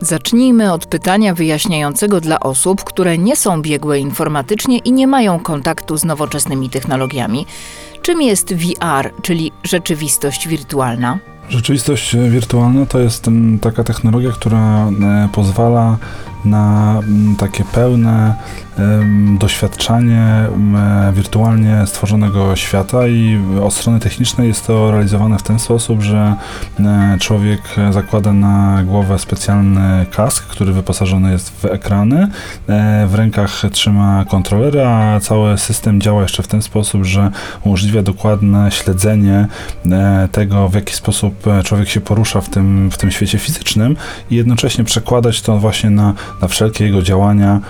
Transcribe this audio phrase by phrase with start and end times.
[0.00, 5.96] Zacznijmy od pytania wyjaśniającego dla osób, które nie są biegłe informatycznie i nie mają kontaktu
[5.96, 7.46] z nowoczesnymi technologiami.
[8.02, 11.18] Czym jest VR, czyli rzeczywistość wirtualna?
[11.48, 15.96] Rzeczywistość wirtualna to jest mm, taka technologia, która e, pozwala
[16.44, 18.34] na mm, takie pełne
[19.38, 20.46] doświadczanie
[21.12, 26.34] wirtualnie stworzonego świata i od strony technicznej jest to realizowane w ten sposób, że
[26.80, 32.28] e, człowiek zakłada na głowę specjalny kask, który wyposażony jest w ekrany,
[32.68, 37.30] e, w rękach trzyma kontroler, a cały system działa jeszcze w ten sposób, że
[37.64, 39.46] umożliwia dokładne śledzenie
[39.86, 43.96] e, tego, w jaki sposób człowiek się porusza w tym, w tym świecie fizycznym
[44.30, 47.60] i jednocześnie przekładać to właśnie na, na wszelkie jego działania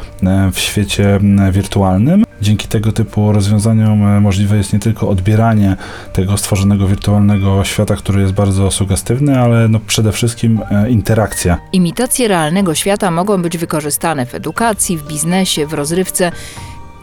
[0.53, 1.21] w świecie świecie
[1.53, 2.25] wirtualnym.
[2.43, 5.77] Dzięki tego typu rozwiązaniom e, możliwe jest nie tylko odbieranie
[6.13, 11.59] tego stworzonego wirtualnego świata, który jest bardzo sugestywny, ale no przede wszystkim e, interakcja.
[11.73, 16.33] Imitacje realnego świata mogą być wykorzystane w edukacji, w biznesie, w rozrywce.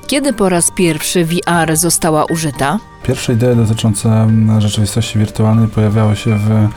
[0.07, 2.79] Kiedy po raz pierwszy VR została użyta?
[3.07, 4.27] Pierwsze idee dotyczące
[4.59, 6.69] rzeczywistości wirtualnej pojawiały się w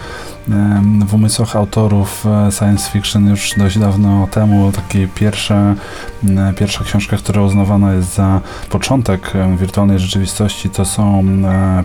[1.06, 4.72] w umysłach autorów e, science fiction już dość dawno temu.
[4.72, 5.75] Takie pierwsze,
[6.56, 8.41] pierwsza książka, która uznawana jest za
[8.71, 11.25] początek wirtualnej rzeczywistości, to są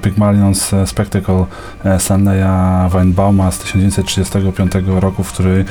[0.01, 1.45] Pygmalion's Spectacle
[1.83, 5.65] e, Stanleya Weinbauma z 1935 roku, w której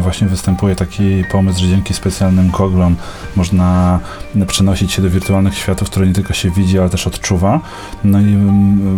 [0.00, 2.96] właśnie występuje taki pomysł, że dzięki specjalnym goglom
[3.36, 4.00] można
[4.46, 7.60] przenosić się do wirtualnych światów, które nie tylko się widzi, ale też odczuwa.
[8.04, 8.36] No i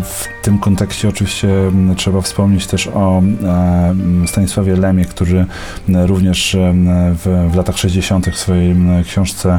[0.02, 1.48] w tym kontekście oczywiście
[1.96, 3.94] trzeba wspomnieć też o E,
[4.26, 5.46] Stanisławie Lemie, który
[5.88, 6.72] e, również e,
[7.24, 8.26] w, w latach 60.
[8.26, 9.58] w swojej książce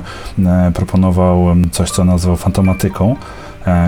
[0.73, 3.15] proponował coś, co nazwał fantomatyką.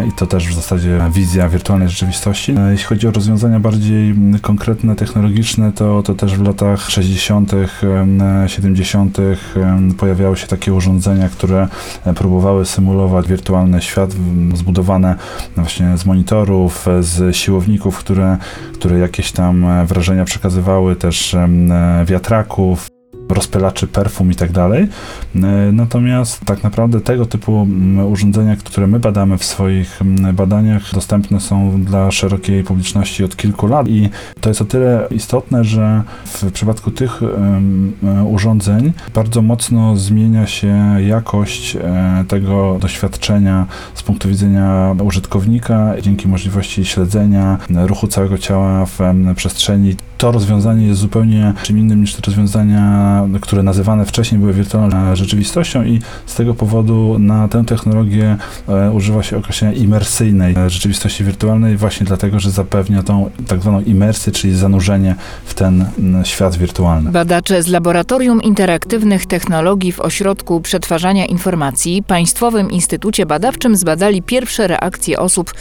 [0.08, 2.56] I to też w zasadzie wizja wirtualnej rzeczywistości.
[2.72, 7.52] Jeśli chodzi o rozwiązania bardziej konkretne, technologiczne, to, to też w latach 60.,
[8.48, 9.18] 70.
[9.98, 11.68] pojawiały się takie urządzenia, które
[12.16, 14.12] próbowały symulować wirtualny świat,
[14.54, 15.16] zbudowane
[15.56, 18.38] właśnie z monitorów, z siłowników, które,
[18.74, 21.36] które jakieś tam wrażenia przekazywały, też
[22.06, 22.95] wiatraków
[23.30, 24.88] rozpylaczy perfum i tak dalej.
[25.36, 25.40] E,
[25.72, 27.68] natomiast tak naprawdę tego typu
[28.10, 30.00] urządzenia, które my badamy w swoich
[30.34, 34.10] badaniach, dostępne są dla szerokiej publiczności od kilku lat i
[34.42, 41.02] to jest o tyle istotne, że w przypadku tych e, urządzeń bardzo mocno zmienia się
[41.08, 49.00] jakość e, tego doświadczenia z punktu widzenia użytkownika dzięki możliwości śledzenia ruchu całego ciała w
[49.36, 49.96] przestrzeni.
[50.26, 55.84] To rozwiązanie jest zupełnie czym innym niż te rozwiązania które nazywane wcześniej były wirtualną rzeczywistością
[55.84, 58.38] i z tego powodu na tę technologię
[58.68, 64.34] e, używa się określenia imersyjnej rzeczywistości wirtualnej właśnie dlatego, że zapewnia tą tak zwaną imersję,
[64.34, 65.16] czyli zanurzenie
[65.46, 65.86] w ten
[66.24, 67.12] świat wirtualny.
[67.12, 75.20] Badacze z Laboratorium Interaktywnych Technologii w Ośrodku Przetwarzania Informacji Państwowym Instytucie Badawczym zbadali pierwsze reakcje
[75.20, 75.54] osób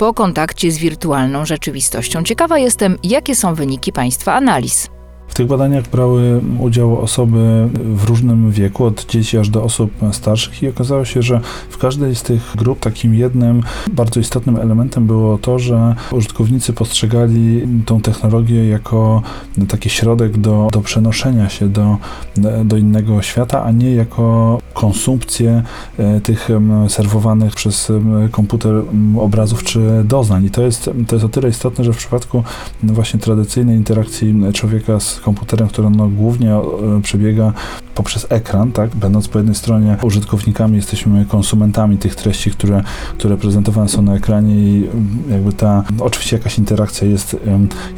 [0.00, 2.22] po kontakcie z wirtualną rzeczywistością.
[2.22, 4.99] Ciekawa jestem, jakie są wyniki Państwa analiz.
[5.30, 10.62] W tych badaniach brały udział osoby w różnym wieku, od dzieci aż do osób starszych
[10.62, 11.40] i okazało się, że
[11.70, 13.62] w każdej z tych grup takim jednym
[13.92, 19.22] bardzo istotnym elementem było to, że użytkownicy postrzegali tą technologię jako
[19.68, 21.96] taki środek do, do przenoszenia się do,
[22.64, 25.62] do innego świata, a nie jako konsumpcję
[25.98, 26.48] e, tych
[26.88, 27.92] serwowanych przez
[28.30, 28.82] komputer
[29.18, 30.44] obrazów czy doznań.
[30.44, 32.42] I to jest, to jest o tyle istotne, że w przypadku
[32.82, 36.62] właśnie tradycyjnej interakcji człowieka z komputerem, która no, głównie e,
[37.02, 37.52] przebiega
[38.00, 38.96] poprzez ekran, tak?
[38.96, 42.82] Będąc po jednej stronie użytkownikami, jesteśmy konsumentami tych treści, które,
[43.18, 44.88] które prezentowane są na ekranie i
[45.30, 47.36] jakby ta, oczywiście jakaś interakcja jest,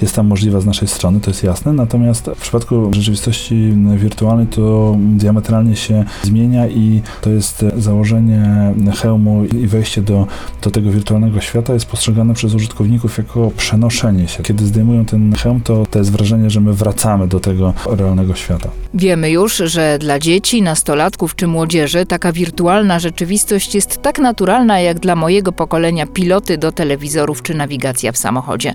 [0.02, 4.96] jest tam możliwa z naszej strony, to jest jasne, natomiast w przypadku rzeczywistości wirtualnej to
[4.98, 10.26] diametralnie się zmienia i to jest założenie hełmu i wejście do,
[10.62, 14.42] do tego wirtualnego świata jest postrzegane przez użytkowników jako przenoszenie się.
[14.42, 18.68] Kiedy zdejmują ten hełm, to to jest wrażenie, że my wracamy do tego realnego świata.
[18.94, 24.98] Wiemy już, że dla dzieci, nastolatków czy młodzieży taka wirtualna rzeczywistość jest tak naturalna jak
[24.98, 28.74] dla mojego pokolenia piloty do telewizorów czy nawigacja w samochodzie.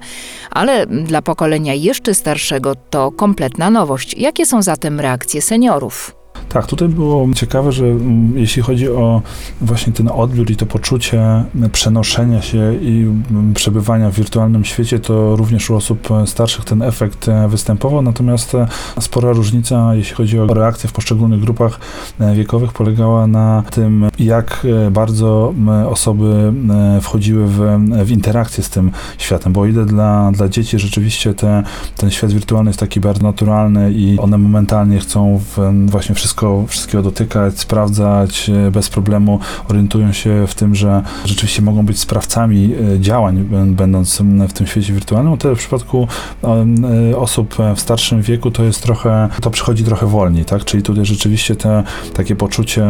[0.51, 4.13] Ale dla pokolenia jeszcze starszego to kompletna nowość.
[4.13, 6.15] Jakie są zatem reakcje seniorów?
[6.49, 9.21] Tak, tutaj było ciekawe, że mm, jeśli chodzi o
[9.61, 15.35] właśnie ten odbiór i to poczucie przenoszenia się i mm, przebywania w wirtualnym świecie, to
[15.35, 18.67] również u osób starszych ten efekt e, występował, natomiast e,
[18.99, 21.79] spora różnica, jeśli chodzi o reakcję w poszczególnych grupach
[22.19, 25.53] e, wiekowych, polegała na tym, jak bardzo
[25.89, 26.53] osoby
[27.01, 31.63] wchodziły w, w interakcję z tym światem, bo ile dla, dla dzieci rzeczywiście te,
[31.97, 35.57] ten świat wirtualny jest taki bardzo naturalny i one momentalnie chcą w,
[35.89, 39.39] właśnie wszystko wszystko, wszystkiego dotykać, sprawdzać e, bez problemu,
[39.69, 44.93] orientują się w tym, że rzeczywiście mogą być sprawcami e, działań, będąc w tym świecie
[44.93, 45.37] wirtualnym.
[45.37, 46.07] To w przypadku
[46.43, 50.65] e, osób w starszym wieku to jest trochę, to przychodzi trochę wolniej, tak?
[50.65, 52.85] Czyli tutaj rzeczywiście te takie poczucie,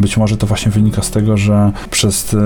[0.00, 2.36] być może to właśnie wynika z tego, że przez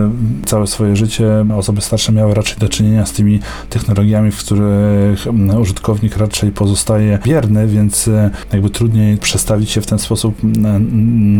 [0.46, 5.26] całe swoje życie osoby starsze miały raczej do czynienia z tymi technologiami, w których
[5.61, 8.11] użytkownik raczej pozostaje bierny, więc
[8.52, 10.34] jakby trudniej przestawić się w ten sposób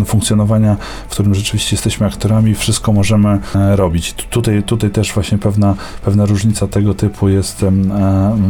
[0.07, 0.77] funkcjonowania,
[1.09, 4.13] w którym rzeczywiście jesteśmy aktorami, wszystko możemy e, robić.
[4.13, 5.75] Tutaj, tutaj też właśnie pewna,
[6.05, 7.65] pewna różnica tego typu jest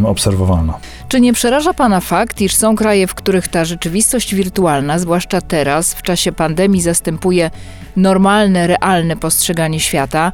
[0.04, 0.74] obserwowalna.
[1.08, 5.94] Czy nie przeraża Pana fakt, iż są kraje, w których ta rzeczywistość wirtualna, zwłaszcza teraz,
[5.94, 7.50] w czasie pandemii, zastępuje
[7.96, 10.32] normalne, realne postrzeganie świata?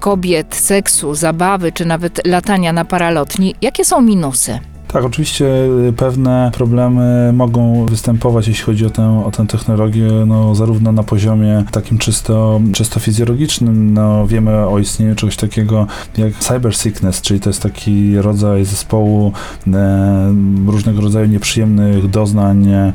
[0.00, 4.58] kobiet, seksu, zabawy czy nawet latania na paralotni, jakie są minusy?
[4.96, 5.46] Tak, oczywiście
[5.88, 11.02] y, pewne problemy mogą występować, jeśli chodzi o tę, o tę technologię, no, zarówno na
[11.02, 15.86] poziomie takim czysto, czysto fizjologicznym, no, wiemy o istnieniu czegoś takiego
[16.18, 19.32] jak cyber sickness, czyli to jest taki rodzaj zespołu
[19.66, 20.34] e,
[20.66, 22.68] różnego rodzaju nieprzyjemnych doznań.
[22.68, 22.92] E,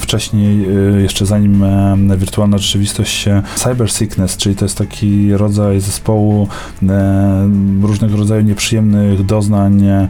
[0.00, 5.80] wcześniej, e, jeszcze zanim e, wirtualna rzeczywistość się, cyber sickness, czyli to jest taki rodzaj
[5.80, 6.48] zespołu
[6.88, 7.48] e,
[7.82, 9.82] różnego rodzaju nieprzyjemnych doznań.
[9.84, 10.08] E,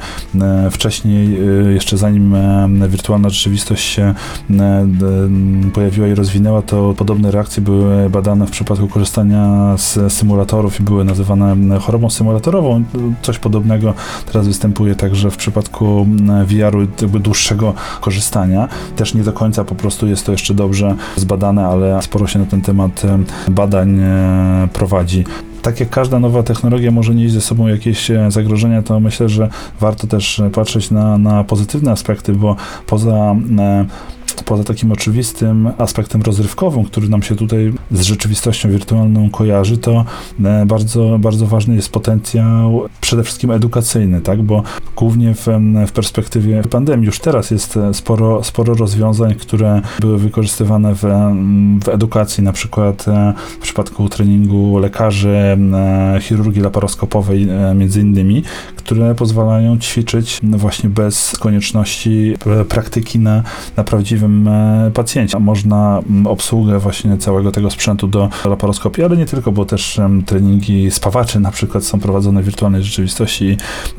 [0.70, 4.14] wcześniej wcześniej, y, jeszcze zanim e, wirtualna rzeczywistość się
[4.50, 4.88] e,
[5.74, 11.04] pojawiła i rozwinęła, to podobne reakcye były badane w przypadku korzystania z symulatorów i były
[11.04, 12.84] nazywane chorobą symulatorową.
[13.22, 13.94] Coś podobnego
[14.26, 16.06] teraz występuje także w przypadku
[16.46, 18.68] VR-u jakby dłuższego korzystania.
[18.96, 22.46] Też nie do końca po prostu jest to jeszcze dobrze zbadane, ale sporo się na
[22.46, 23.02] ten temat
[23.48, 25.24] badań e, prowadzi
[25.62, 29.48] tak jak każda nowa technologia może nieść ze sobą jakieś e, zagrożenia, to myślę, że
[29.80, 33.86] warto też patrzeć na, na pozytywne aspekty, bo poza e,
[34.44, 40.04] poza takim oczywistym aspektem rozrywkowym, który nam się tutaj z rzeczywistością wirtualną kojarzy, to
[40.44, 44.42] e, bardzo, bardzo ważny jest potencjał przede wszystkim edukacyjny, tak?
[44.42, 44.62] bo
[44.96, 45.46] głównie w,
[45.86, 51.04] w perspektywie pandemii już teraz jest e, sporo, sporo rozwiązań, które były wykorzystywane w,
[51.84, 55.58] w edukacji, na przykład e, w przypadku treningu lekarzy,
[56.20, 58.42] chirurgii laparoskopowej między innymi,
[58.76, 62.34] które pozwalają ćwiczyć właśnie bez konieczności
[62.68, 63.42] praktyki na,
[63.76, 65.38] na prawdziwym e, pacjencie.
[65.38, 71.40] Można obsługę właśnie całego tego sprzętu do laparoskopii, ale nie tylko, bo też treningi spawaczy
[71.40, 73.56] na przykład są prowadzone w wirtualnej rzeczywistości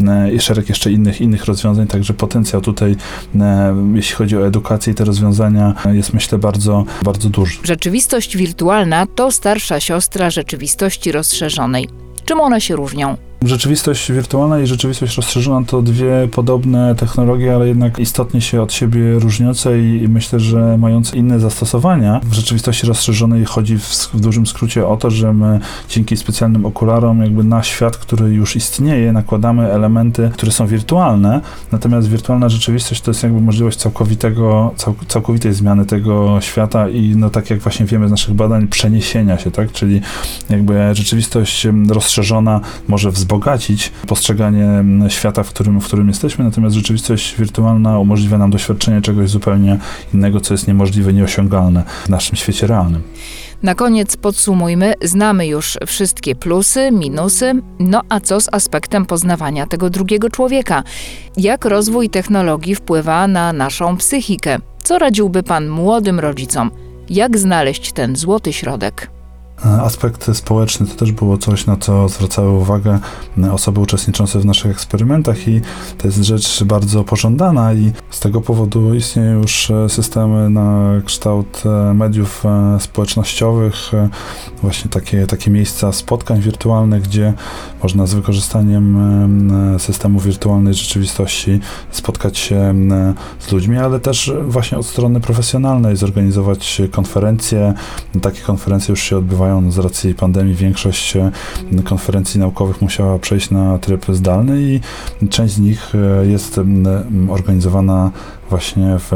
[0.08, 2.96] e, i szereg jeszcze innych, innych rozwiązań, także potencjał tutaj,
[3.36, 7.60] e, jeśli chodzi o edukację i te rozwiązania, jest myślę bardzo, bardzo duży.
[7.64, 11.90] Rzeczywistość wirtualna to starsza siostra rzeczywistości rozszerzonej.
[12.26, 13.31] Czym one się różnią?
[13.46, 19.20] Rzeczywistość wirtualna i rzeczywistość rozszerzona to dwie podobne technologie, ale jednak istotnie się od siebie
[19.20, 22.22] różniące i, i myślę, że mające inne zastosowania.
[22.24, 23.84] W rzeczywistości rozszerzonej chodzi w,
[24.14, 28.56] w, dużym skrócie o to, że my dzięki specjalnym okularom jakby na świat, który już
[28.56, 34.96] istnieje, nakładamy elementy, które są wirtualne, natomiast wirtualna rzeczywistość to jest jakby możliwość całkowitego, cał,
[35.08, 39.52] całkowitej zmiany tego świata i no tak jak właśnie wiemy z naszych badań, przeniesienia się,
[39.52, 40.02] tak, czyli
[40.50, 47.36] jakby rzeczywistość rozszerzona może wzbogacić wzbogacić postrzeganie świata, w którym, w którym jesteśmy, natomiast rzeczywistość
[47.40, 49.80] wirtualna umożliwia nam doświadczenie czegoś zupełnie
[50.14, 53.02] innego, co jest niemożliwe, nieosiągalne w naszym świecie realnym.
[53.64, 59.90] Na koniec podsumujmy, znamy już wszystkie plusy, minusy, no a co z aspektem poznawania tego
[59.90, 60.84] drugiego człowieka?
[61.38, 64.58] Jak rozwój technologii wpływa na naszą psychikę?
[64.84, 66.72] Co radziłby Pan młodym rodzicom?
[67.10, 69.21] Jak znaleźć ten złoty środek?
[69.64, 73.00] Aspekt społeczny to też było coś, na co zwracały uwagę
[73.52, 75.62] osoby uczestniczące w naszych eksperymentach i
[75.98, 81.64] to jest rzecz bardzo pożądana i z tego powodu istnieją już systemy na kształt
[81.94, 82.44] mediów
[82.80, 83.92] społecznościowych,
[84.62, 87.34] właśnie takie, takie miejsca spotkań wirtualnych, gdzie
[87.84, 88.98] można z wykorzystaniem
[89.80, 91.60] systemu wirtualnej rzeczywistości
[91.92, 92.74] spotkać się
[93.40, 97.74] z ludźmi, ale też właśnie od strony profesjonalnej zorganizować konferencje.
[98.22, 101.32] Takie konferencje już się odbywają z racji pandemii większość e,
[101.84, 104.80] konferencji naukowych musiała przejść na tryb zdalny i
[105.30, 106.60] część z nich e, jest
[107.30, 108.12] organizowana
[108.50, 109.12] właśnie w,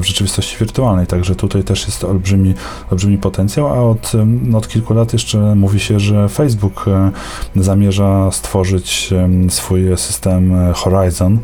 [0.00, 1.06] w, rzeczywistości wirtualnej.
[1.06, 2.54] Także tutaj też jest olbrzymi,
[2.90, 4.12] olbrzymi potencjał, a od,
[4.54, 7.10] od kilku lat jeszcze mówi się, że Facebook e,
[7.56, 9.10] zamierza stworzyć
[9.48, 11.38] swój system Horizon,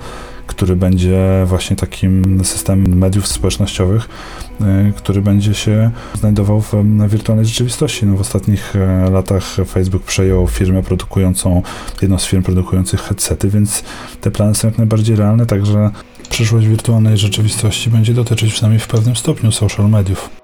[0.57, 4.09] który będzie właśnie takim systemem mediów społecznościowych,
[4.61, 6.73] e, który będzie się znajdował w
[7.09, 8.07] wirtualnej rzeczywistości.
[8.07, 11.63] No, w ostatnich e, latach Facebook przejął firmę produkującą,
[12.03, 13.85] jedną z firm produkujących headsety, więc
[14.21, 15.91] te plany są jak najbardziej realne, także
[16.31, 20.44] przyszłość wirtualnej rzeczywistości będzie dotyczyć przynajmniej w pewnym stopniu social mediów.